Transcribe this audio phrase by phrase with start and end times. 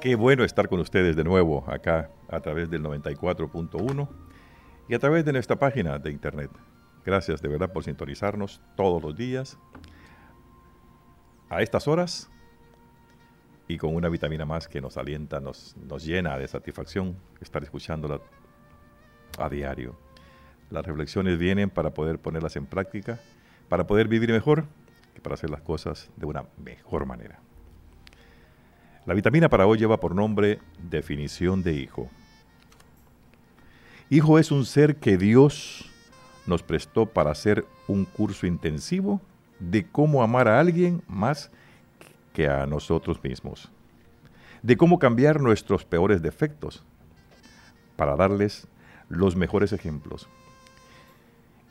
[0.00, 4.08] Qué bueno estar con ustedes de nuevo acá a través del 94.1
[4.88, 6.50] y a través de nuestra página de internet.
[7.04, 9.58] Gracias de verdad por sintonizarnos todos los días
[11.50, 12.30] a estas horas
[13.68, 18.22] y con una vitamina más que nos alienta, nos, nos llena de satisfacción estar escuchándola
[19.38, 19.98] a diario.
[20.70, 23.20] Las reflexiones vienen para poder ponerlas en práctica,
[23.68, 24.64] para poder vivir mejor
[25.14, 27.42] y para hacer las cosas de una mejor manera.
[29.06, 32.10] La vitamina para hoy lleva por nombre definición de hijo.
[34.10, 35.90] Hijo es un ser que Dios
[36.46, 39.20] nos prestó para hacer un curso intensivo
[39.58, 41.50] de cómo amar a alguien más
[42.34, 43.70] que a nosotros mismos,
[44.62, 46.84] de cómo cambiar nuestros peores defectos
[47.96, 48.68] para darles
[49.08, 50.28] los mejores ejemplos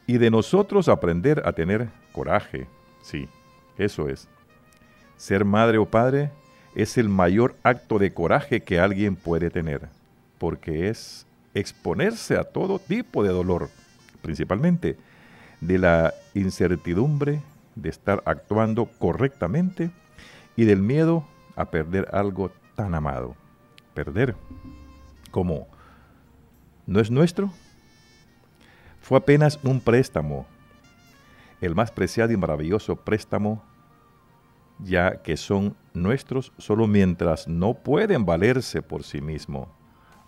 [0.08, 2.68] y de nosotros aprender a tener coraje.
[3.04, 3.30] Sí,
[3.78, 4.28] eso es.
[5.18, 6.32] Ser madre o padre
[6.76, 9.90] es el mayor acto de coraje que alguien puede tener,
[10.38, 13.70] porque es exponerse a todo tipo de dolor,
[14.22, 14.98] principalmente
[15.62, 17.42] de la incertidumbre
[17.76, 19.92] de estar actuando correctamente
[20.56, 21.26] y del miedo
[21.56, 23.36] a perder algo tan amado.
[23.94, 24.36] Perder
[25.32, 25.68] como
[26.86, 27.52] no es nuestro,
[29.02, 30.46] fue apenas un préstamo,
[31.62, 33.64] el más preciado y maravilloso préstamo
[34.80, 39.68] ya que son nuestros solo mientras no pueden valerse por sí mismos.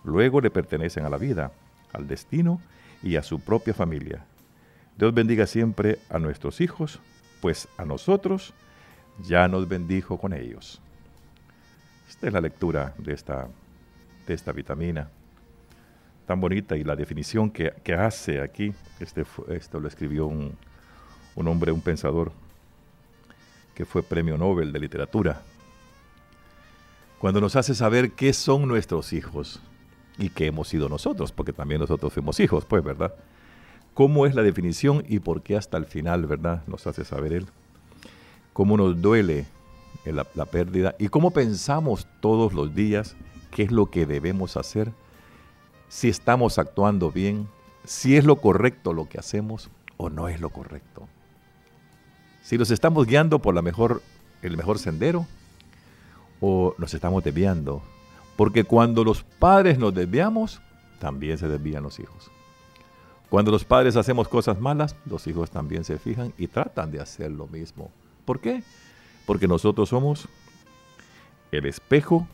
[0.04, 1.52] Luego le pertenecen a la vida,
[1.92, 2.60] al destino
[3.02, 4.24] y a su propia familia.
[4.96, 7.00] Dios bendiga siempre a nuestros hijos,
[7.40, 8.52] pues a nosotros
[9.22, 10.80] ya nos bendijo con ellos.
[12.08, 13.48] Esta es la lectura de esta,
[14.26, 15.08] de esta vitamina
[16.26, 18.72] tan bonita y la definición que, hace aquí.
[19.00, 20.56] Este, esto lo escribió un,
[21.34, 22.32] un hombre, un pensador
[23.74, 25.42] que fue premio Nobel de literatura,
[27.18, 29.60] cuando nos hace saber qué son nuestros hijos
[30.18, 33.14] y qué hemos sido nosotros, porque también nosotros fuimos hijos, pues, ¿verdad?
[33.94, 36.62] ¿Cómo es la definición y por qué hasta el final, ¿verdad?
[36.66, 37.46] Nos hace saber él.
[38.52, 39.46] ¿Cómo nos duele
[40.04, 43.14] la, la pérdida y cómo pensamos todos los días
[43.52, 44.92] qué es lo que debemos hacer,
[45.88, 47.46] si estamos actuando bien,
[47.84, 51.06] si es lo correcto lo que hacemos o no es lo correcto
[52.42, 55.26] si nos estamos guiando por el mejor sendero
[56.40, 57.82] o nos estamos desviando.
[58.36, 60.60] Porque cuando los padres nos desviamos,
[60.98, 62.30] también se desvían los hijos.
[63.30, 67.30] Cuando los padres hacemos cosas malas, los hijos también se fijan y tratan de hacer
[67.30, 67.90] lo mismo.
[68.24, 68.62] ¿Por qué?
[69.24, 70.28] Porque nosotros somos
[71.50, 72.26] el espejo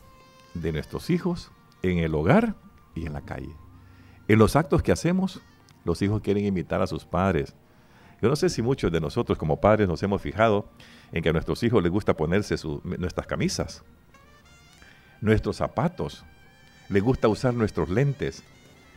[0.53, 1.51] de nuestros hijos
[1.83, 2.55] en el hogar
[2.95, 3.55] y en la calle.
[4.27, 5.41] En los actos que hacemos,
[5.85, 7.53] los hijos quieren imitar a sus padres.
[8.21, 10.65] Yo no sé si muchos de nosotros como padres nos hemos fijado
[11.11, 13.83] en que a nuestros hijos les gusta ponerse nuestras camisas,
[15.21, 16.25] nuestros zapatos,
[16.89, 18.43] les gusta usar nuestros lentes,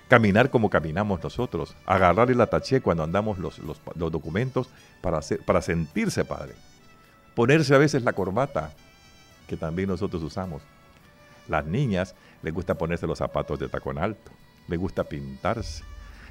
[0.09, 3.61] caminar como caminamos nosotros, agarrar el ataché cuando andamos los,
[3.95, 4.69] documentos
[5.01, 6.55] para, para sentirse padre,
[7.35, 8.73] ponerse a veces la corbata
[9.47, 10.63] que también nosotros usamos.
[11.49, 14.33] Las niñas les gusta ponerse los zapatos de tacón alto,
[14.69, 15.85] les gusta pintarse,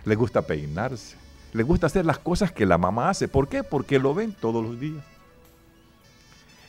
[0.05, 1.15] les gusta peinarse,
[1.53, 3.27] le gusta hacer las cosas que la mamá hace.
[3.27, 3.63] ¿Por qué?
[3.63, 5.03] Porque lo ven todos los días.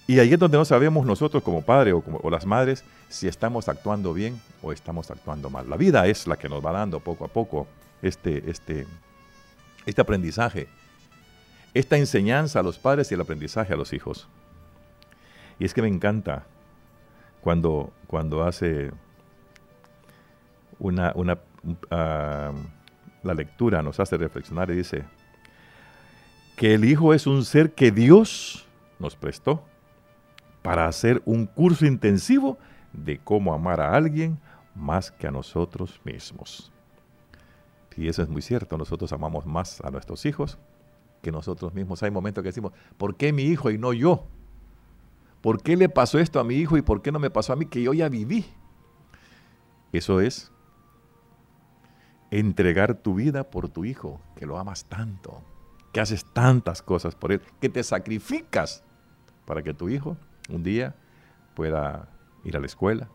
[0.07, 3.69] Y ahí es donde no sabemos nosotros como padres o, como, las madres si estamos
[3.69, 5.71] actuando bien o estamos actuando mal.
[5.71, 7.69] La vida es la que nos va dando poco a poco
[8.03, 8.87] este, este,
[9.87, 10.67] este aprendizaje,
[11.73, 14.29] esta enseñanza a los padres y el aprendizaje a los hijos.
[15.59, 16.45] Y es que me encanta
[17.41, 18.91] cuando, cuando hace
[20.81, 21.39] una, una
[21.91, 22.53] ah,
[23.23, 25.05] la lectura nos hace reflexionar y dice
[26.57, 28.67] que el Hijo es un ser que Dios
[28.99, 29.65] nos prestó
[30.63, 32.59] para hacer un curso intensivo
[32.93, 34.39] de cómo amar a alguien
[34.75, 36.73] más que a nosotros mismos.
[37.97, 40.59] Y eso es muy cierto, nosotros amamos más a nuestros hijos
[41.21, 42.03] que nosotros mismos.
[42.03, 44.27] Hay momentos que decimos, ¿por qué mi hijo y no yo?
[45.41, 47.57] ¿Por qué le pasó esto a mi hijo y por qué no me pasó a
[47.57, 48.47] mí que yo ya viví?
[49.93, 50.53] Eso es
[52.33, 55.43] entregar tu vida por tu hijo, que lo amas tanto,
[55.93, 58.83] que haces tantas cosas por él, que te sacrificas
[59.45, 60.17] para que tu hijo
[60.49, 60.97] un día
[61.55, 62.09] pueda
[62.43, 63.11] ir a la escuela,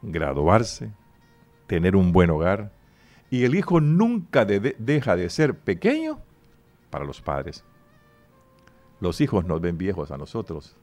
[0.00, 0.90] graduarse,
[1.66, 2.72] tener un buen hogar.
[3.28, 6.18] Y el hijo nunca deja de ser pequeño
[6.88, 7.64] para los padres.
[8.98, 10.74] Los hijos nos ven viejos a nosotros,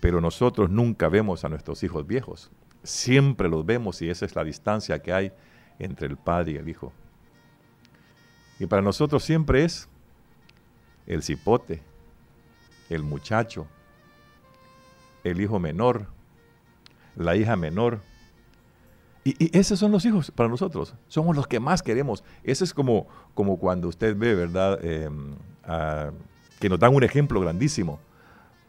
[0.00, 2.50] pero nosotros nunca vemos a nuestros hijos viejos.
[2.82, 5.32] Siempre los vemos y esa es la distancia que hay
[5.80, 6.92] entre el Padre y el Hijo.
[8.60, 9.88] Y para nosotros siempre es
[11.06, 11.82] el cipote,
[12.90, 13.66] el muchacho,
[15.24, 16.06] el hijo menor,
[17.16, 18.00] la hija menor.
[19.24, 20.94] Y, esos son los hijos para nosotros.
[21.08, 22.22] Somos los que más queremos.
[22.44, 24.78] Ese es como, como cuando usted ve, ¿verdad?
[24.84, 25.34] Em,
[26.58, 27.98] que nos dan un ejemplo grandísimo.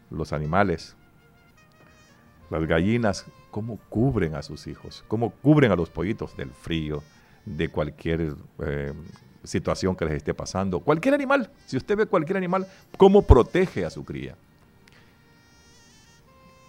[0.09, 0.95] Los animales,
[2.49, 7.03] las gallinas, cómo cubren a sus hijos, cómo cubren a los pollitos del frío,
[7.45, 8.95] de cualquier em,
[9.44, 10.80] situación que les esté pasando.
[10.80, 12.68] Cualquier animal, si usted ve cualquier animal,
[12.98, 14.36] cómo protege a su cría.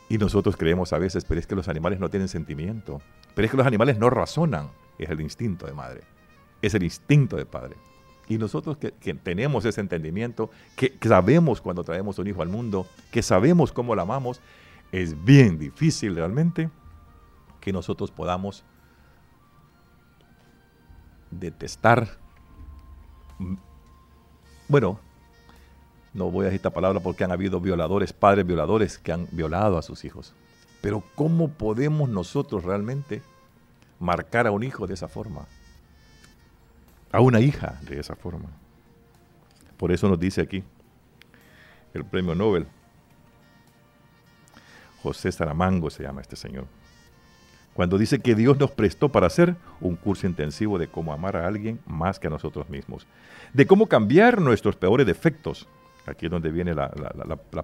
[0.09, 3.01] Y nosotros creemos a veces, pero es que los animales no tienen sentimiento.
[3.35, 4.69] Pero es que los animales no razonan.
[4.99, 6.03] Es el instinto de madre.
[6.61, 7.77] Es el instinto de padre.
[8.29, 13.23] Y nosotros que, tenemos ese entendimiento, que, sabemos cuando traemos un hijo al mundo, que
[13.23, 14.41] sabemos cómo lo amamos,
[14.93, 16.71] es bien difícil realmente
[17.61, 18.65] que nosotros podamos
[21.31, 22.19] detestar.
[24.69, 25.01] Bueno,
[26.13, 29.79] no voy a decir esta palabra porque han habido violadores, padres violadores que han violado
[29.79, 30.35] a sus hijos.
[30.83, 33.23] Pero ¿cómo podemos nosotros realmente
[33.99, 35.47] marcar a un hijo de esa forma?
[37.13, 38.51] A una hija de esa forma.
[39.79, 40.63] Por eso nos dice aquí
[41.95, 42.67] el premio Nobel.
[45.03, 46.67] José Saramango se llama este señor.
[47.75, 51.47] Cuando dice que Dios nos prestó para hacer un curso intensivo de cómo amar a
[51.47, 53.07] alguien más que a nosotros mismos.
[53.55, 55.67] De cómo cambiar nuestros peores defectos
[56.07, 56.89] Aquí es donde viene la,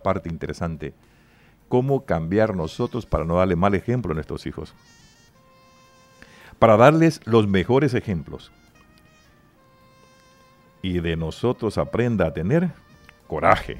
[0.02, 0.94] parte interesante.
[1.68, 4.74] ¿Cómo cambiar nosotros para no darle mal ejemplo a nuestros hijos?
[6.58, 8.52] Para darles los mejores ejemplos.
[10.82, 12.70] Y de nosotros aprenda a tener
[13.26, 13.78] coraje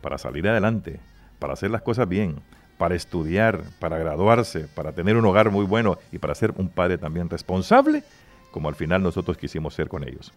[0.00, 0.98] para salir adelante,
[1.40, 2.36] para hacer las cosas bien,
[2.78, 6.98] para estudiar, para graduarse, para tener un hogar muy bueno y para ser un padre
[6.98, 8.04] también responsable,
[8.52, 10.32] como al final nosotros quisimos ser con ellos.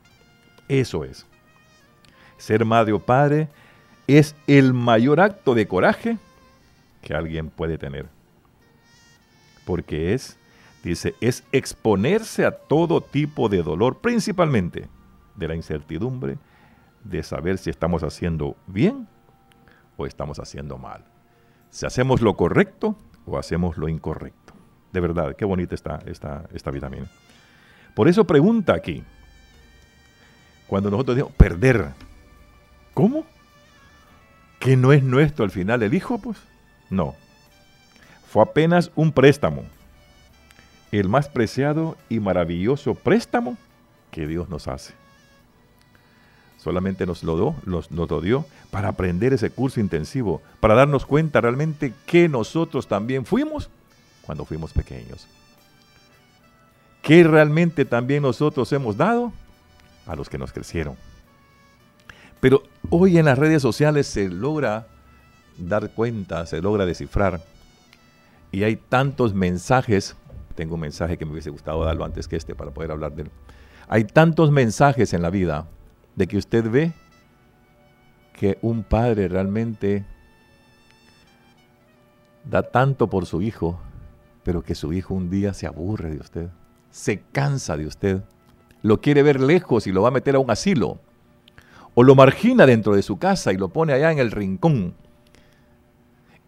[0.68, 1.28] Eso es
[2.44, 3.48] ser madre o padre
[4.08, 6.18] es el mayor acto de coraje
[7.02, 8.08] que alguien puede tener.
[9.66, 10.38] Porque es,
[10.84, 14.90] dice, es exponerse a todo tipo de dolor, principalmente
[15.36, 16.38] de la incertidumbre
[17.04, 19.08] de saber si estamos haciendo bien
[19.98, 21.04] o estamos haciendo mal.
[21.70, 22.96] Si hacemos lo correcto
[23.26, 24.54] o hacemos lo incorrecto.
[24.92, 27.08] De verdad, qué bonita está esta, vitamina.
[27.96, 29.04] Por eso pregunta aquí,
[30.68, 31.94] cuando nosotros decimos perder,
[32.94, 33.26] ¿Cómo?
[34.60, 36.20] ¿Que no es nuestro al final el hijo?
[36.20, 36.38] Pues
[36.90, 37.16] no.
[38.28, 39.64] Fue apenas un préstamo.
[40.92, 43.58] El más preciado y maravilloso préstamo
[44.12, 44.94] que Dios nos hace.
[46.64, 51.42] Solamente nos lo, dio, nos, lo dio para aprender ese curso intensivo, para darnos cuenta
[51.42, 53.70] realmente que nosotros también fuimos
[54.22, 55.28] cuando fuimos pequeños.
[57.02, 59.34] ¿Qué realmente también nosotros hemos dado
[60.08, 60.96] a los que nos crecieron?
[62.40, 64.88] Pero hoy en las redes sociales se logra
[65.58, 67.42] dar cuenta, se logra descifrar.
[68.54, 70.16] Y hay tantos mensajes,
[70.56, 73.24] tengo un mensaje que me hubiese gustado darlo antes que este para poder hablar de
[73.24, 73.32] él.
[73.90, 75.68] Hay tantos mensajes en la vida
[76.16, 76.94] de que usted ve
[78.34, 80.06] que un padre realmente
[82.44, 83.80] da tanto por su hijo,
[84.44, 86.50] pero que su hijo un día se aburre de usted,
[86.90, 88.22] se cansa de usted,
[88.82, 91.00] lo quiere ver lejos y lo va a meter a un asilo
[91.96, 94.96] o lo margina dentro de su casa y lo pone allá en el rincón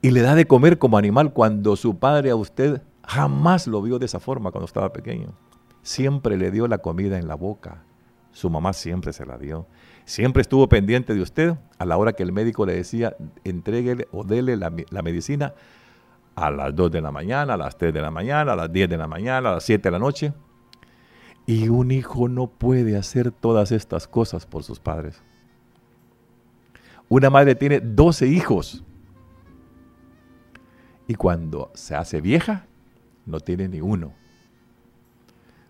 [0.01, 3.99] y le da de comer como animal cuando su padre a usted jamás lo vio
[3.99, 5.33] de esa forma cuando estaba pequeño.
[5.81, 7.84] Siempre le dio la comida en la boca.
[8.35, 9.65] Su mamá siempre se la dio.
[10.03, 13.15] Siempre estuvo pendiente de usted a la hora que el médico le decía,
[13.45, 15.53] entréguele o dele la, la medicina
[16.35, 18.89] a las 2 de la mañana, a las 3 de la mañana, a las 10
[18.89, 20.33] de la mañana, a las 7 de la noche.
[21.45, 25.23] Y un hijo no puede hacer todas estas cosas por sus padres.
[27.07, 28.83] Una madre tiene 12 hijos.
[31.07, 32.65] Y cuando se hace vieja,
[33.25, 34.11] no tiene ni uno.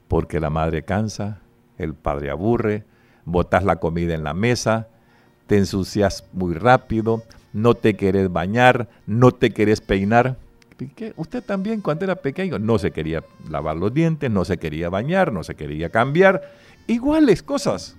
[0.07, 1.43] Porque la madre cansa,
[1.77, 2.83] el padre aburre,
[3.25, 4.87] botas la comida en la mesa,
[5.47, 10.37] te ensucias muy rápido, no te querés bañar, no te querés peinar.
[11.15, 15.31] Usted también cuando era pequeño no se quería lavar los dientes, no se quería bañar,
[15.31, 16.41] no se quería cambiar.
[16.87, 17.95] Iguales cosas.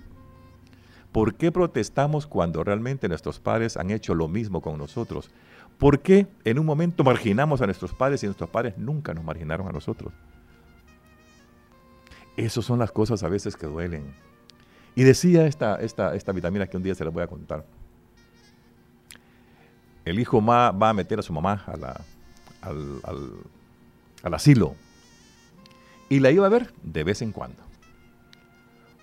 [1.11, 5.31] ¿Por qué protestamos cuando realmente nuestros padres han hecho lo mismo con nosotros?
[5.79, 9.67] ¿Por qué en un momento marginamos a nuestros padres y nuestros padres nunca nos marginaron
[9.67, 10.13] a nosotros?
[12.37, 14.13] Esas son las cosas a veces que duelen.
[14.95, 17.65] Y decía esta, esta, esta vitamina que un día se la voy a contar.
[20.05, 23.01] El hijo va a meter a su mamá al,
[24.23, 24.75] al asilo
[26.09, 27.61] y la iba a ver de vez en cuando.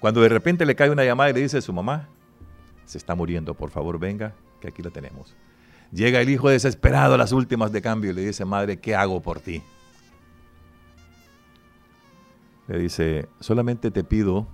[0.00, 2.08] Cuando de repente le cae una llamada y le dice a su mamá,
[2.84, 5.34] se está muriendo, por favor venga, que aquí la tenemos.
[5.92, 9.20] Llega el hijo desesperado a las últimas de cambio y le dice, madre, ¿qué hago
[9.22, 9.62] por ti?
[12.68, 14.46] Le dice, solamente te pido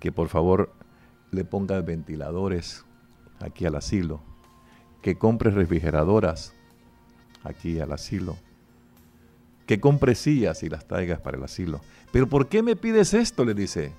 [0.00, 0.72] que por favor
[1.30, 2.84] le pongas ventiladores
[3.40, 4.20] aquí al asilo,
[5.00, 6.54] que compres refrigeradoras
[7.44, 8.36] aquí al asilo,
[9.66, 11.80] que compres sillas y las traigas para el asilo.
[12.10, 13.44] Pero ¿por qué me pides esto?
[13.44, 13.92] Le dice,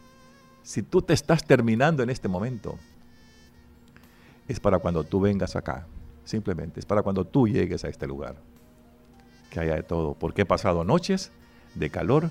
[0.63, 2.79] si tú te estás terminando en este momento.
[4.47, 5.87] Es para cuando tú vengas acá,
[6.23, 8.35] simplemente, es para cuando tú llegues a este lugar,
[9.49, 11.31] que haya de todo, porque he pasado noches
[11.75, 12.29] de calor,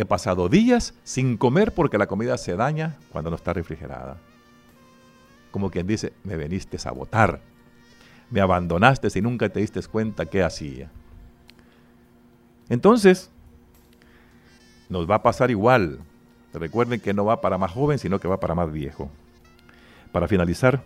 [0.00, 4.18] he pasado días sin comer porque la comida se daña cuando no está refrigerada.
[5.50, 7.40] Como quien dice, me veniste a botar,
[8.30, 10.90] me abandonaste y nunca te diste cuenta qué hacía.
[12.68, 13.30] Entonces,
[14.88, 15.98] nos va a pasar igual.
[16.52, 19.10] Recuerden que no va para más joven, sino que va para más viejo.
[20.12, 20.82] Para finalizar,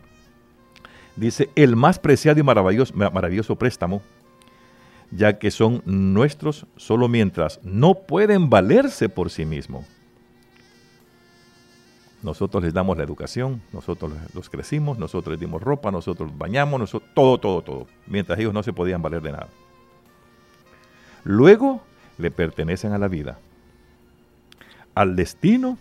[1.16, 4.02] dice, el más preciado y maravilloso, maravilloso préstamo,
[5.10, 9.84] ya que son nuestros solo mientras no pueden valerse por sí mismos.
[12.22, 16.80] Nosotros les damos la educación, nosotros los crecimos, nosotros les dimos ropa, nosotros los bañamos,
[16.80, 19.48] nosotros, todo, todo, todo, mientras ellos no se podían valer de nada.
[21.22, 21.82] Luego
[22.16, 23.38] le pertenecen a la vida,
[24.94, 25.76] al destino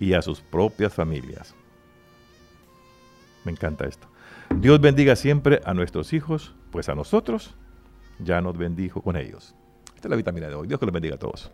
[0.00, 1.54] y a sus propias familias.
[3.44, 4.08] Me encanta esto.
[4.54, 7.54] Dios bendiga siempre a nuestros hijos, pues a nosotros
[8.18, 9.54] ya nos bendijo con ellos.
[9.94, 10.66] Esta es la vitamina de hoy.
[10.66, 11.50] Dios que los bendiga a todos.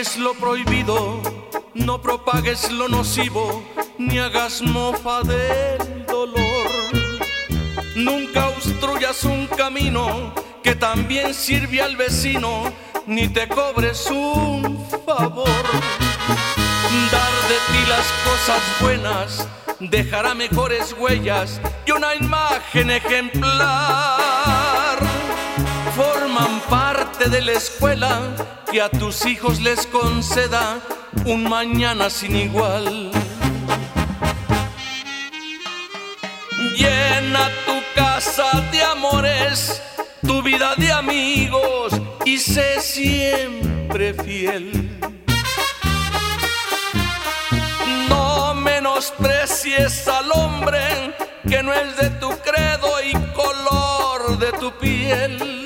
[0.00, 1.20] es lo prohibido,
[1.74, 3.62] no propagues lo nocivo,
[4.00, 6.70] ni hagas mofa del dolor.
[7.94, 12.72] Nunca obstruyas un camino que también sirve al vecino,
[13.06, 15.62] ni te cobres un favor.
[17.12, 19.46] Dar de ti las cosas buenas
[19.80, 23.38] dejará mejores huellas y una imagen ejemplar.
[25.94, 28.34] Forman parte de la escuela
[28.72, 30.80] que a tus hijos les conceda
[31.26, 33.10] un mañana sin igual.
[36.80, 39.82] Llena tu casa de amores,
[40.26, 41.92] tu vida de amigos
[42.24, 44.98] y sé siempre fiel.
[48.08, 51.14] No menosprecies al hombre
[51.46, 55.59] que no es de tu credo y color de tu piel.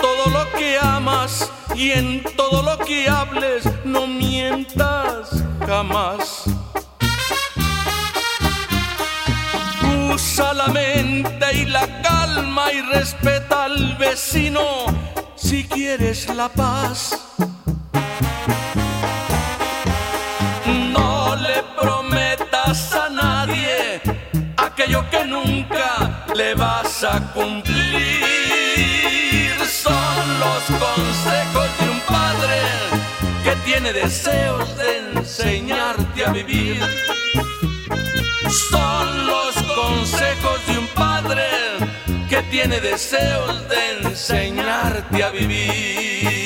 [0.00, 5.30] Todo lo que amas y en todo lo que hables no mientas
[5.66, 6.44] jamás.
[10.12, 14.86] Usa la mente y la calma y respeta al vecino
[15.36, 17.18] si quieres la paz.
[20.66, 24.00] No le prometas a nadie
[24.56, 28.37] aquello que nunca le vas a cumplir.
[29.68, 32.60] Son los consejos de un padre
[33.44, 36.80] que tiene deseos de enseñarte a vivir.
[38.70, 41.44] Son los consejos de un padre
[42.28, 46.37] que tiene deseos de enseñarte a vivir.